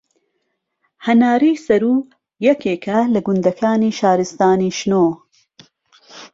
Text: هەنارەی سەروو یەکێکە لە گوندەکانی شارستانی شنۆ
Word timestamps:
هەنارەی 1.05 1.55
سەروو 1.67 2.07
یەکێکە 2.47 2.99
لە 3.13 3.19
گوندەکانی 3.27 3.95
شارستانی 3.99 4.75
شنۆ 4.79 5.03